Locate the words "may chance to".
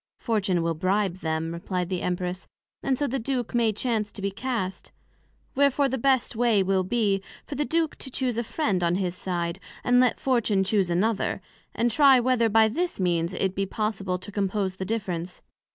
3.53-4.21